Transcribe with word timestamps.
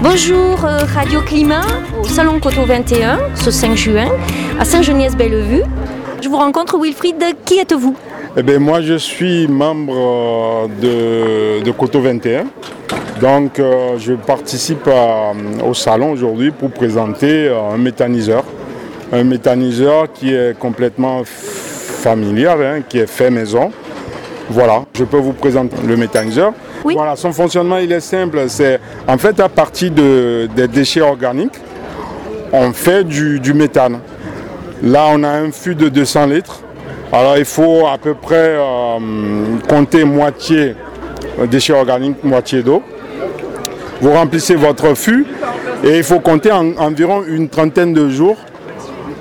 Bonjour 0.00 0.64
euh, 0.64 0.84
Radio 0.94 1.20
Climat 1.22 1.64
au 2.00 2.04
Salon 2.04 2.38
Coteau 2.38 2.64
21 2.64 3.18
ce 3.34 3.50
5 3.50 3.74
juin 3.76 4.08
à 4.60 4.64
Saint-Geniès-Bellevue. 4.64 5.62
Je 6.22 6.28
vous 6.28 6.36
rencontre 6.36 6.78
Wilfried, 6.80 7.16
qui 7.44 7.58
êtes-vous? 7.58 7.96
Eh 8.36 8.44
bien, 8.44 8.60
moi 8.60 8.80
je 8.80 8.94
suis 8.94 9.48
membre 9.48 9.94
euh, 9.96 11.58
de, 11.60 11.64
de 11.64 11.70
Coteau 11.72 12.00
21. 12.00 12.44
Donc 13.20 13.58
euh, 13.58 13.98
je 13.98 14.12
participe 14.12 14.88
au 15.66 15.74
salon 15.74 16.12
aujourd'hui 16.12 16.52
pour 16.52 16.70
présenter 16.70 17.48
un 17.48 17.76
méthaniseur. 17.76 18.44
Un 19.12 19.24
méthaniseur 19.24 20.12
qui 20.12 20.32
est 20.32 20.56
complètement 20.56 21.22
familial, 21.24 22.62
hein, 22.62 22.82
qui 22.88 22.98
est 22.98 23.08
fait 23.08 23.30
maison. 23.30 23.72
Voilà, 24.50 24.84
je 24.94 25.04
peux 25.04 25.18
vous 25.18 25.34
présenter 25.34 25.76
le 25.86 25.96
méthaniseur. 25.96 26.52
Voilà, 26.82 27.16
son 27.16 27.32
fonctionnement 27.32 27.78
il 27.78 27.92
est 27.92 28.00
simple. 28.00 28.44
C'est 28.48 28.80
en 29.06 29.18
fait 29.18 29.38
à 29.40 29.48
partir 29.48 29.90
de, 29.90 30.48
des 30.56 30.66
déchets 30.68 31.02
organiques, 31.02 31.58
on 32.52 32.72
fait 32.72 33.04
du, 33.04 33.52
méthane. 33.52 33.98
Là, 34.82 35.06
on 35.12 35.22
a 35.22 35.28
un 35.28 35.50
fût 35.50 35.74
de 35.74 35.88
200 35.88 36.26
litres. 36.26 36.60
Alors 37.12 37.36
il 37.36 37.44
faut 37.44 37.86
à 37.86 37.98
peu 37.98 38.14
près 38.14 38.56
euh, 38.56 38.98
compter 39.68 40.04
moitié 40.04 40.74
déchets 41.50 41.74
organiques, 41.74 42.22
moitié 42.24 42.62
d'eau. 42.62 42.82
Vous 44.00 44.12
remplissez 44.12 44.54
votre 44.54 44.94
fût 44.94 45.26
et 45.84 45.98
il 45.98 46.04
faut 46.04 46.20
compter 46.20 46.52
environ 46.52 47.22
une 47.26 47.48
trentaine 47.48 47.92
de 47.92 48.08
jours 48.08 48.36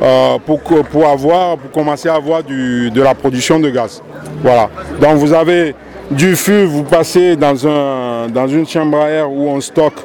euh, 0.01 0.37
pour, 0.45 0.61
pour, 0.61 1.07
avoir, 1.07 1.57
pour 1.57 1.71
commencer 1.71 2.07
à 2.07 2.15
avoir 2.15 2.43
de 2.43 3.01
la 3.01 3.15
production 3.15 3.59
de 3.59 3.69
gaz. 3.69 4.01
Voilà. 4.41 4.69
Donc 5.01 5.17
vous 5.17 5.33
avez 5.33 5.75
du 6.11 6.35
fût, 6.35 6.65
vous 6.65 6.83
passez 6.83 7.35
dans, 7.35 7.67
un, 7.67 8.27
dans 8.29 8.47
une 8.47 8.67
chambre 8.67 8.99
à 8.99 9.09
air 9.09 9.31
où 9.31 9.49
on 9.49 9.59
stocke 9.59 9.99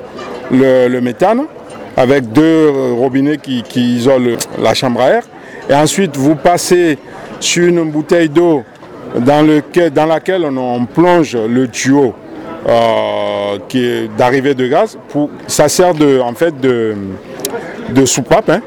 le, 0.51 1.01
méthane 1.01 1.45
avec 1.97 2.33
deux 2.33 2.71
robinets 2.97 3.39
qui, 3.39 3.63
isolent 3.77 4.37
la 4.61 4.75
chambre 4.75 5.01
à 5.01 5.11
air. 5.11 5.23
Et 5.69 5.75
ensuite, 5.75 6.17
vous 6.17 6.35
passez 6.35 6.99
sur 7.41 7.69
une 7.69 7.91
bouteille 7.91 8.29
d'eau 8.29 8.63
dans, 9.17 9.47
laquelle 10.07 10.45
on, 10.45 10.87
plonge 10.87 11.37
le 11.37 11.69
tuyau 11.69 12.15
euh, 12.69 14.09
d'arrivée 14.17 14.55
de 14.55 14.67
gaz. 14.67 14.99
Ça 15.47 15.69
sert 15.69 15.95
de, 15.95 16.21
en 16.21 16.35
fait 16.35 16.59
de, 16.61 16.95
de 17.91 18.07
soupape. 18.07 18.51
Hein. 18.51 18.61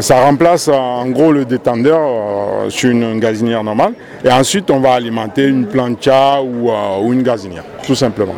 Ça 0.00 0.24
remplace 0.24 0.68
en 0.68 1.06
gros 1.10 1.32
le 1.32 1.44
détendeur 1.44 2.00
euh, 2.00 2.70
sur 2.70 2.88
une 2.90 3.20
gazinière 3.20 3.62
normale. 3.62 3.92
Et 4.24 4.32
ensuite, 4.32 4.70
on 4.70 4.80
va 4.80 4.94
alimenter 4.94 5.44
une 5.44 5.66
plancha 5.66 6.40
ou, 6.40 6.70
euh, 6.70 7.12
une 7.12 7.22
gazinière, 7.22 7.64
tout 7.86 7.94
simplement. 7.94 8.34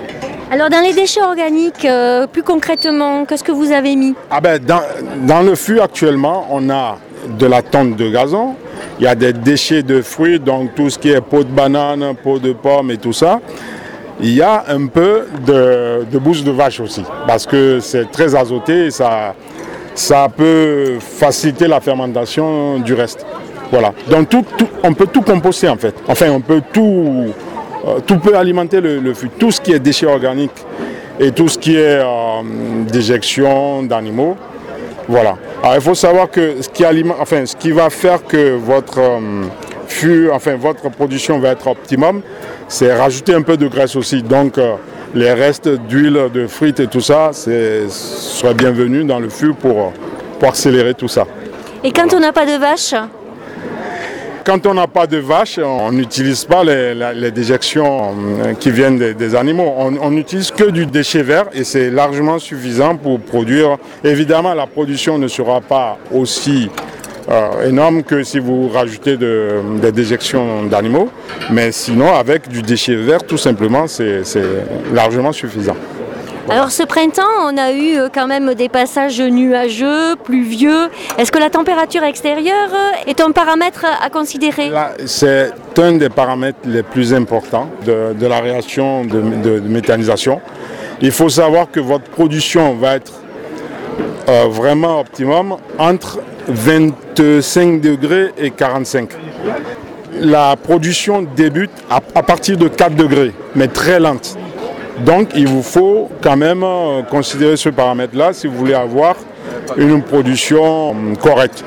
Alors 0.50 0.69
dans 0.69 0.80
les 0.80 0.92
déchets 0.92 1.22
organiques, 1.22 1.84
euh, 1.84 2.27
plus 2.27 2.42
concrètement, 2.42 3.25
qu'est-ce 3.25 3.44
que 3.44 3.52
vous 3.52 3.70
avez 3.70 3.94
mis? 3.94 4.14
Ah 4.30 4.41
ben, 4.41 4.60
dans, 4.60 5.42
le 5.42 5.55
fût 5.55 5.78
actuellement, 5.78 6.48
on 6.50 6.69
a 6.70 6.98
de 7.38 7.47
la 7.47 7.62
tonte 7.62 7.97
de 7.97 8.10
gazon, 8.10 8.56
il 8.98 9.05
y 9.05 9.08
a 9.08 9.14
des 9.14 9.32
déchets 9.32 9.84
de 9.84 10.02
fruits, 10.02 10.41
donc 10.41 10.75
tout 10.75 10.91
ce 10.91 10.98
qui 10.98 11.10
est 11.10 11.20
peau 11.20 11.44
de 11.44 11.50
banane, 11.50 12.14
peau 12.22 12.38
de 12.41 12.52
pomme 12.52 12.91
et 12.91 12.98
tout 12.98 13.12
ça. 13.12 13.41
Il 14.20 14.34
y 14.34 14.42
a 14.42 14.64
un 14.69 14.86
peu 14.86 15.27
de, 15.47 16.05
de 16.10 16.19
bouche 16.19 16.42
de 16.42 16.50
vache 16.50 16.80
aussi, 16.80 17.02
parce 17.27 17.47
que 17.47 17.78
c'est 17.80 18.10
très 18.10 18.34
azoté 18.34 18.86
et 18.86 18.91
ça, 18.91 19.34
ça 19.95 20.28
peut 20.34 20.98
faciliter 20.98 21.69
la 21.69 21.81
fermentation 21.81 22.78
du 22.78 22.95
reste. 22.95 23.25
Voilà. 23.70 23.92
Donc 24.09 24.28
on 24.83 24.95
peut 24.95 25.06
tout 25.06 25.23
composter 25.23 25.69
en 25.69 25.77
fait. 25.77 25.95
Enfin, 26.09 26.31
on 26.31 26.41
peut 26.41 26.62
tout, 26.73 27.27
euh, 27.87 28.00
tout 28.06 28.19
peut 28.19 28.37
alimenter 28.37 28.81
le, 28.81 29.15
fût. 29.15 29.28
Tout 29.28 29.50
ce 29.50 29.61
qui 29.61 29.72
est 29.72 29.78
déchets 29.78 30.06
organiques 30.06 30.65
et 31.19 31.31
tout 31.33 31.48
ce 31.48 31.59
qui 31.59 31.77
est 31.77 32.00
euh, 32.00 32.42
déjection 32.89 33.83
d'animaux. 33.83 34.37
Voilà. 35.09 35.37
Alors 35.62 35.77
il 35.77 35.81
faut 35.81 35.95
savoir 35.95 36.31
que 36.31 36.62
ce 36.62 36.69
qui, 36.69 36.84
enfin, 37.20 37.47
ce 37.47 37.56
qui 37.56 37.70
va 37.70 37.91
faire 37.91 38.25
que 38.25 38.56
votre 38.56 38.99
euh, 38.99 39.44
fût, 39.87 40.31
enfin 40.32 40.56
votre 40.56 40.91
production 40.91 41.38
va 41.38 41.50
être 41.50 41.66
optimum, 41.66 42.22
c'est 42.69 42.94
rajouter 42.94 43.34
un 43.34 43.43
peu 43.43 43.56
de 43.56 43.69
graisse 43.69 43.97
aussi. 43.97 44.22
Donc 44.22 44.59
les 45.14 45.32
restes 45.32 45.69
d'huile, 45.69 46.19
de 46.32 46.47
frites 46.47 46.80
et 46.80 46.86
tout 46.86 47.00
ça, 47.00 47.30
c'est 47.32 47.88
serait 47.88 48.54
bienvenu 48.54 49.04
dans 49.04 49.20
le 49.20 49.28
fût 49.28 49.54
pour, 49.54 49.92
pour 50.38 50.48
accélérer 50.48 50.94
tout 50.94 51.08
ça. 51.08 51.26
Et 51.82 51.92
quand 51.92 52.12
on 52.14 52.20
n'a 52.20 52.32
pas 52.32 52.47
de 52.47 52.58
vache 52.58 52.94
quand 54.44 54.66
on 54.66 54.75
n'a 54.75 54.86
pas 54.86 55.06
de 55.06 55.16
vache, 55.16 55.58
on 55.58 55.91
n'utilise 55.91 56.44
pas 56.44 56.62
les, 56.64 57.30
déjections 57.30 58.14
euh, 58.44 58.52
qui 58.52 58.70
viennent 58.70 58.98
des, 58.98 59.34
animaux. 59.34 59.72
On 59.78 60.10
n'utilise 60.10 60.50
que 60.50 60.64
du 60.70 60.84
déchet 60.84 61.22
vert 61.22 61.46
et 61.54 61.64
c'est 61.64 61.91
largement 61.91 62.38
suffisant 62.38 62.94
pour 62.94 63.19
produire. 63.20 63.78
Évidemment, 64.04 64.52
la 64.52 64.66
production 64.66 65.16
ne 65.16 65.28
sera 65.28 65.62
pas 65.62 65.96
aussi 66.12 66.69
euh, 67.31 67.69
énorme 67.69 68.03
que 68.03 68.23
si 68.23 68.39
vous 68.39 68.69
rajoutez 68.69 69.17
des 69.17 69.93
déjections 69.93 70.65
d'animaux. 70.65 71.09
Mais 71.51 71.73
sinon, 71.73 72.15
avec 72.15 72.49
du 72.49 72.62
déchet 72.62 72.97
vert, 72.97 73.23
tout 73.23 73.39
simplement, 73.39 73.87
c'est 73.87 74.23
largement 74.93 75.33
suffisant. 75.33 75.77
Alors 76.51 76.71
ce 76.71 76.83
printemps, 76.83 77.23
on 77.47 77.57
a 77.57 77.73
eu 77.73 77.97
euh, 77.97 78.09
quand 78.12 78.27
même 78.27 78.53
des 78.55 78.69
passages 78.69 79.19
nuageux, 79.19 80.15
pluvieux. 80.25 80.91
Est-ce 81.17 81.33
que 81.33 81.39
la 81.39 81.49
température 81.49 82.03
extérieure 82.03 82.71
est 83.07 83.23
un 83.23 83.31
paramètre 83.31 83.87
à 84.03 84.11
considérer? 84.11 84.71
C'est 85.06 85.53
un 85.79 85.93
des 85.93 86.11
paramètres 86.11 86.59
les 86.67 86.83
plus 86.83 87.15
importants 87.15 87.71
de, 87.87 88.27
la 88.27 88.41
réaction 88.41 89.06
de, 89.06 89.23
de, 89.43 89.61
méthanisation. 89.61 90.43
Il 91.01 91.12
faut 91.12 91.31
savoir 91.31 91.71
que 91.71 91.81
votre 91.81 92.05
production 92.05 92.75
va 92.75 92.97
être 92.97 93.12
euh, 94.29 94.45
vraiment 94.51 95.01
optimum 95.01 95.56
entre 95.79 96.19
25 96.49 97.81
degrés 97.81 98.32
et 98.38 98.50
45. 98.50 99.10
La 100.21 100.56
production 100.56 101.22
débute 101.22 101.71
à, 101.91 102.00
partir 102.22 102.56
de 102.56 102.69
4 102.69 102.94
degrés, 102.94 103.32
mais 103.55 103.69
très 103.69 103.99
lente. 103.99 104.37
Donc 105.05 105.31
il 105.34 105.49
vous 105.49 105.62
faut 105.62 106.09
quand 106.22 106.37
même 106.37 106.62
euh, 106.62 107.03
considérer 107.03 107.56
ce 107.56 107.69
paramètre-là 107.69 108.32
si 108.32 108.47
vous 108.47 108.56
voulez 108.56 108.75
avoir 108.75 109.16
une 109.77 110.03
production 110.03 110.91
euh, 110.94 111.15
correcte. 111.16 111.65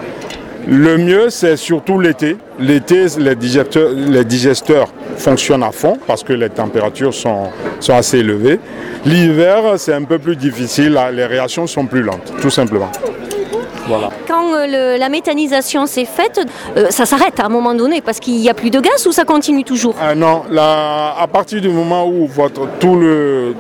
Le 0.66 0.98
mieux, 0.98 1.30
c'est 1.30 1.56
surtout 1.56 2.00
l'été. 2.00 2.38
L'été, 2.60 3.06
les 3.20 3.36
digesteurs, 3.36 3.90
les 3.92 4.26
digesteurs, 4.26 4.88
fonctionnent 5.18 5.64
à 5.64 5.72
fond 5.72 5.98
parce 6.06 6.24
que 6.24 6.34
les 6.34 6.50
températures 6.50 7.14
sont, 7.14 7.50
sont 7.80 7.94
assez 7.94 8.20
élevées. 8.20 8.60
L'hiver, 9.06 9.76
c'est 9.78 9.94
un 9.94 10.04
peu 10.04 10.20
plus 10.20 10.36
difficile, 10.36 11.00
les 11.14 11.26
réactions 11.26 11.68
sont 11.68 11.86
plus 11.86 12.02
lentes, 12.02 12.34
tout 12.42 12.50
simplement. 12.50 12.92
Quand 14.28 14.54
euh, 14.54 14.98
la 14.98 15.10
méthanisation 15.10 15.86
s'est 15.86 16.06
faite, 16.06 16.40
euh, 16.76 16.88
ça 16.90 17.06
s'arrête 17.06 17.40
à 17.40 17.46
un 17.46 17.50
moment 17.50 17.74
donné 17.74 18.02
parce 18.02 18.20
qu'il 18.20 18.36
n'y 18.36 18.50
a 18.50 18.54
plus 18.54 18.70
de 18.70 18.80
gaz 18.80 19.06
ou 19.08 19.12
ça 19.12 19.24
continue 19.24 19.64
toujours? 19.64 19.96
Ah 20.02 20.16
Non, 20.16 20.44
à 20.58 21.28
partir 21.32 21.62
du 21.62 21.70
moment 21.70 22.08
où 22.08 22.28
votre, 22.28 22.68
tout 22.80 22.96
le, 22.96 23.56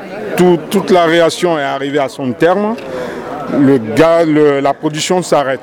toute 0.69 0.91
la 0.91 1.05
réaction 1.05 1.57
est 1.57 1.63
arrivée 1.63 1.99
à 1.99 2.09
son 2.09 2.31
terme, 2.33 2.75
le 3.59 3.77
gaz, 3.77 4.27
la 4.27 4.73
production 4.73 5.21
s'arrête. 5.21 5.61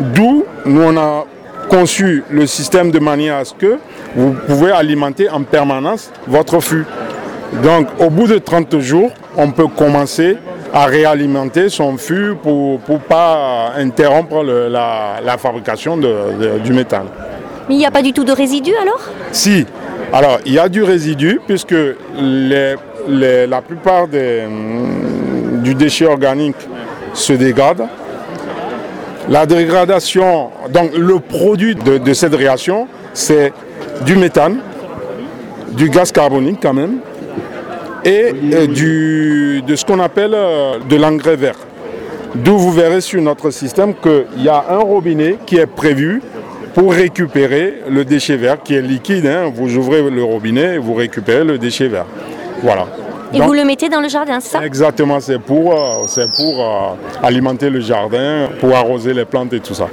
D'où 0.00 0.44
nous 0.64 0.82
on 0.82 0.96
a 0.96 1.26
conçu 1.68 2.24
le 2.30 2.46
système 2.46 2.90
de 2.90 2.98
manière 2.98 3.36
à 3.36 3.44
ce 3.44 3.54
que 3.54 3.78
vous 4.16 4.34
pouvez 4.46 4.72
alimenter 4.72 5.28
en 5.30 5.42
permanence 5.42 6.10
votre 6.26 6.60
fût. 6.60 6.84
Donc 7.62 7.88
au 7.98 8.10
bout 8.10 8.26
de 8.26 8.38
30 8.38 8.78
jours, 8.80 9.10
on 9.36 9.50
peut 9.50 9.66
commencer 9.68 10.36
à 10.72 10.86
réalimenter 10.86 11.68
son 11.68 11.96
fût 11.96 12.34
pour 12.42 12.80
ne 12.88 12.96
pas 12.98 13.72
interrompre 13.76 14.42
la, 14.42 15.36
fabrication 15.38 15.96
du 15.96 16.72
métal. 16.72 17.04
Mais 17.68 17.74
il 17.74 17.78
n'y 17.78 17.86
a 17.86 17.90
pas 17.90 18.02
du 18.02 18.12
tout 18.12 18.24
de 18.24 18.32
résidus 18.32 18.74
alors? 18.80 19.00
Si. 19.32 19.66
Alors, 20.12 20.38
il 20.44 20.52
y 20.54 20.58
a 20.58 20.68
du 20.68 20.82
résidu 20.82 21.40
puisque 21.46 21.74
la 23.08 23.62
plupart 23.62 24.08
des, 24.08 24.42
mm, 24.48 25.62
du 25.62 25.74
déchet 25.74 26.06
organique 26.06 26.56
se 27.14 27.32
dégrade. 27.32 27.82
La 29.28 29.46
dégradation, 29.46 30.50
donc 30.70 30.96
le 30.96 31.20
produit 31.20 31.74
de, 31.74 31.98
de 31.98 32.12
cette 32.14 32.34
réaction, 32.34 32.88
c'est 33.12 33.52
du 34.04 34.16
méthane, 34.16 34.58
du 35.72 35.88
gaz 35.88 36.10
carbonique 36.10 36.58
quand 36.60 36.74
même, 36.74 36.98
et 38.04 38.32
euh, 38.52 38.66
du, 38.66 39.62
de 39.66 39.76
ce 39.76 39.84
qu'on 39.84 40.00
appelle 40.00 40.34
euh, 40.34 40.78
de 40.88 40.96
l'engrais 40.96 41.36
vert. 41.36 41.56
D'où 42.34 42.56
vous 42.56 42.70
verrez 42.70 43.00
sur 43.00 43.20
notre 43.20 43.50
système 43.50 43.94
qu'il 43.94 44.42
y 44.42 44.48
a 44.48 44.64
un 44.70 44.78
robinet 44.78 45.36
qui 45.46 45.56
est 45.56 45.66
prévu 45.66 46.22
pour 46.74 46.92
récupérer 46.92 47.82
le 47.90 48.04
déchet 48.04 48.36
vert 48.36 48.62
qui 48.62 48.74
est 48.74 48.82
liquide. 48.82 49.26
Hein. 49.26 49.50
Vous 49.52 49.76
ouvrez 49.76 50.08
le 50.08 50.22
robinet 50.22 50.76
et 50.76 50.78
vous 50.78 50.94
récupérez 50.94 51.44
le 51.44 51.58
déchet 51.58 51.88
vert. 51.88 52.06
Voilà. 52.62 52.86
Et 53.32 53.40
vous 53.40 53.52
le 53.52 53.64
mettez 53.64 53.88
dans 53.88 54.00
le 54.00 54.08
jardin, 54.08 54.40
ça? 54.40 54.64
Exactement, 54.64 55.20
c'est 55.20 55.38
pour, 55.38 55.72
euh, 55.72 56.04
c'est 56.06 56.30
pour 56.30 56.96
alimenter 57.22 57.70
le 57.70 57.80
jardin, 57.80 58.48
pour 58.60 58.74
arroser 58.74 59.14
les 59.14 59.24
plantes 59.24 59.52
et 59.52 59.60
tout 59.60 59.74
ça. 59.74 59.88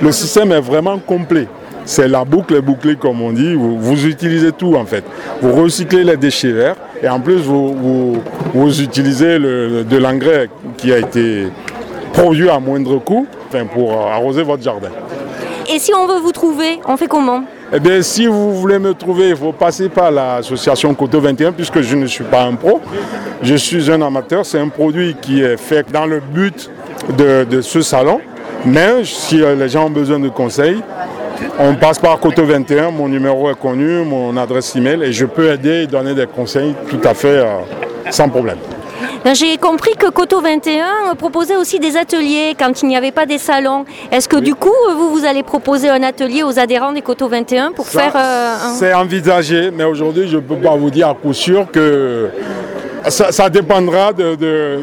Le 0.00 0.10
système 0.10 0.52
est 0.52 0.60
vraiment 0.60 0.98
complet. 0.98 1.46
C'est 1.84 2.08
la 2.08 2.24
boucle 2.24 2.60
bouclée 2.60 2.96
comme 2.96 3.20
on 3.22 3.32
dit. 3.32 3.54
Vous, 3.54 4.06
utilisez 4.06 4.52
tout 4.52 4.74
en 4.74 4.84
fait. 4.84 5.04
Vous 5.40 5.52
recyclez 5.52 6.04
les 6.04 6.16
déchets 6.16 6.52
verts 6.52 6.76
et 7.02 7.08
en 7.08 7.20
plus 7.20 7.36
vous, 7.36 8.20
vous, 8.54 8.80
utilisez 8.80 9.38
de 9.38 9.96
l'engrais 9.96 10.48
qui 10.76 10.92
a 10.92 10.98
été 10.98 11.48
produit 12.12 12.48
à 12.48 12.58
moindre 12.58 12.98
coût 12.98 13.26
pour 13.74 13.92
arroser 14.06 14.42
votre 14.42 14.62
jardin. 14.62 14.88
Et 15.72 15.78
si 15.78 15.92
on 15.94 16.06
veut 16.06 16.18
vous 16.18 16.32
trouver, 16.32 16.80
on 16.86 16.96
fait 16.96 17.06
comment? 17.06 17.44
Eh 17.74 17.80
bien, 17.80 18.02
si 18.02 18.26
vous 18.26 18.54
voulez 18.54 18.78
me 18.78 18.92
trouver, 18.92 19.30
il 19.30 19.36
faut 19.36 19.52
passer 19.52 19.88
par 19.88 20.10
l'association 20.10 20.92
Coteau 20.94 21.20
21, 21.20 21.52
puisque 21.52 21.80
je 21.80 21.96
ne 21.96 22.06
suis 22.06 22.24
pas 22.24 22.42
un 22.42 22.54
pro. 22.54 22.80
Je 23.42 23.54
suis 23.54 23.90
un 23.90 24.02
amateur. 24.02 24.44
C'est 24.44 24.58
un 24.58 24.68
produit 24.68 25.16
qui 25.20 25.40
est 25.40 25.56
fait 25.56 25.90
dans 25.90 26.04
le 26.04 26.20
but 26.20 26.70
de, 27.16 27.60
ce 27.62 27.80
salon. 27.80 28.20
Mais 28.66 29.04
si 29.04 29.38
les 29.38 29.68
gens 29.68 29.86
ont 29.86 29.90
besoin 29.90 30.18
de 30.18 30.28
conseils, 30.28 30.82
on 31.58 31.74
passe 31.74 31.98
par 31.98 32.18
Coteau 32.18 32.44
21, 32.44 32.90
mon 32.90 33.08
numéro 33.08 33.50
est 33.50 33.58
connu, 33.58 34.04
mon 34.04 34.36
adresse 34.36 34.74
email, 34.76 35.02
et 35.02 35.12
je 35.12 35.26
peux 35.26 35.50
aider 35.50 35.82
et 35.82 35.86
donner 35.86 36.14
des 36.14 36.26
conseils 36.26 36.74
tout 36.88 37.00
à 37.04 37.14
fait 37.14 37.38
euh, 37.38 37.58
sans 38.10 38.28
problème. 38.28 38.58
Ben, 39.24 39.34
j'ai 39.34 39.56
compris 39.56 39.94
que 39.96 40.10
Coto 40.10 40.40
21 40.40 41.14
proposait 41.16 41.56
aussi 41.56 41.78
des 41.78 41.96
ateliers 41.96 42.54
quand 42.58 42.82
il 42.82 42.88
n'y 42.88 42.96
avait 42.96 43.12
pas 43.12 43.24
des 43.24 43.38
salons. 43.38 43.84
Est-ce 44.10 44.28
que 44.28 44.36
du 44.36 44.54
coup, 44.54 44.74
vous, 44.96 45.10
vous 45.10 45.24
allez 45.24 45.42
proposer 45.44 45.88
un 45.88 46.02
atelier 46.02 46.42
aux 46.42 46.58
adhérents 46.58 46.92
des 46.92 47.02
Coto 47.02 47.28
21 47.28 47.72
pour 47.72 47.86
faire... 47.86 48.14
Euh, 48.16 48.56
c'est 48.74 48.92
envisagé, 48.92 49.70
mais 49.70 49.84
aujourd'hui, 49.84 50.26
je 50.28 50.36
ne 50.36 50.42
peux 50.42 50.56
pas 50.56 50.74
vous 50.74 50.90
dire 50.90 51.08
à 51.08 51.14
coup 51.14 51.32
sûr 51.32 51.70
que 51.70 52.30
ça, 53.08 53.48
dépendra 53.48 54.12
de, 54.12 54.80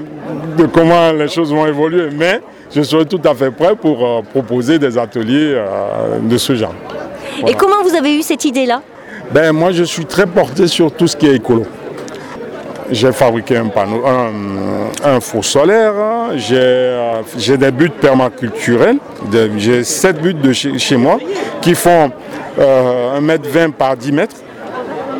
comment 0.74 1.12
les 1.12 1.28
choses 1.28 1.54
vont 1.54 1.66
évoluer. 1.66 2.10
Mais 2.14 2.42
je 2.74 2.82
serai 2.82 3.06
tout 3.06 3.22
à 3.24 3.34
fait 3.34 3.52
prêt 3.52 3.76
pour 3.76 4.06
euh, 4.06 4.22
proposer 4.22 4.78
des 4.78 4.98
ateliers 4.98 5.54
euh, 5.56 6.20
de 6.22 6.38
ce 6.38 6.56
genre. 6.56 6.76
Et 7.48 7.54
comment 7.54 7.82
vous 7.84 7.96
avez 7.96 8.16
eu 8.16 8.22
cette 8.22 8.46
idée-là? 8.46 8.82
Ben, 9.32 9.52
Moi, 9.52 9.72
je 9.72 9.84
suis 9.84 10.06
très 10.06 10.26
porté 10.26 10.68
sur 10.68 10.92
tout 10.92 11.08
ce 11.08 11.16
qui 11.16 11.28
est 11.28 11.36
écolo. 11.36 11.66
J'ai 12.92 13.12
fabriqué 13.12 13.56
un 13.58 13.68
panneau, 13.68 14.04
un, 15.04 15.20
four 15.20 15.46
solaire, 15.46 15.94
j'ai 16.36 17.56
des 17.56 17.70
buts 17.70 17.92
permaculturels, 17.92 18.98
j'ai 19.58 19.84
sept 19.84 20.20
buts 20.20 20.34
de 20.34 20.52
chez, 20.52 20.98
moi 20.98 21.20
qui 21.62 21.76
font 21.76 22.12
euh, 22.58 23.20
1m20 23.20 23.74
par 23.74 23.96
10 23.96 24.12
mètres. 24.12 24.38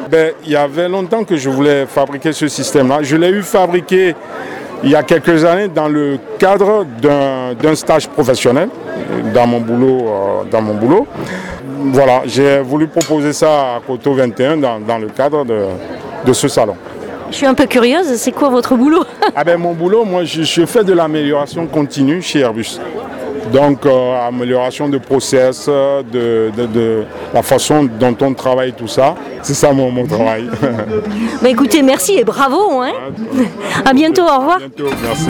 Ben, 0.10 0.34
il 0.46 0.52
y 0.52 0.56
avait 0.56 0.90
longtemps 0.90 1.24
que 1.24 1.36
je 1.36 1.50
voulais 1.50 1.86
fabriquer 1.86 2.32
ce 2.34 2.48
système-là. 2.48 3.00
Je 3.04 3.16
l'ai 3.16 3.30
eu 3.30 3.44
fabriqué 3.44 4.16
il 4.84 4.90
y 4.90 4.96
a 4.96 5.04
quelques 5.04 5.44
années 5.46 5.68
dans 5.68 5.88
le 5.88 6.18
cadre 6.40 6.86
d'un 7.02 7.76
stage 7.76 8.08
professionnel 8.08 8.70
dans 9.34 9.46
mon 9.46 9.60
boulot. 9.60 10.08
Euh, 10.08 10.44
dans 10.50 10.62
mon 10.62 10.74
boulot. 10.74 11.06
Voilà, 11.92 12.24
j'ai 12.26 12.60
voulu 12.60 12.88
proposer 12.88 13.34
ça 13.34 13.76
à 13.76 13.82
Coto 13.86 14.14
21 14.14 14.58
dans, 14.58 14.80
dans 14.80 14.98
le 14.98 15.08
cadre 15.08 15.46
de, 15.46 15.66
de 16.26 16.34
ce 16.34 16.48
salon. 16.48 16.76
Je 17.32 17.36
suis 17.36 17.46
un 17.46 17.54
peu 17.54 17.68
curieuse, 17.68 18.16
c'est 18.16 18.32
quoi 18.32 18.50
votre 18.50 18.76
boulot? 18.76 19.04
Ah 19.36 19.44
ben, 19.44 19.58
Mon 19.58 19.74
boulot, 19.74 20.04
moi 20.04 20.24
je, 20.24 20.66
fais 20.66 20.84
de 20.84 20.94
l'amélioration 20.94 21.68
continue 21.68 22.22
chez 22.22 22.40
Airbus. 22.40 22.80
Donc 23.52 23.86
euh, 23.86 24.28
amélioration 24.28 24.90
de 24.90 24.98
process, 24.98 25.68
de, 25.68 27.04
la 27.34 27.44
façon 27.44 27.88
dont 28.00 28.16
on 28.22 28.34
travaille, 28.34 28.74
tout 28.74 28.88
ça. 28.88 29.16
C'est 29.42 29.54
ça 29.54 29.72
mon, 29.74 29.92
mon 29.92 30.06
travail. 30.06 30.50
bah, 31.42 31.50
écoutez, 31.50 31.82
merci 31.82 32.18
et 32.18 32.24
bravo. 32.24 32.82
Hein. 32.82 32.92
à 33.86 33.94
bientôt, 33.94 34.24
au 34.24 34.40
revoir. 34.40 34.58
À 34.58 34.60
bientôt, 34.60 34.90
merci. 35.02 35.30